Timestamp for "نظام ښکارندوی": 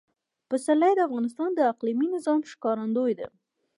2.15-3.13